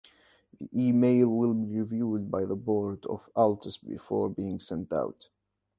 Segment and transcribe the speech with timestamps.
[0.59, 5.29] The email will be reviewed by the board of Altus before being sent out.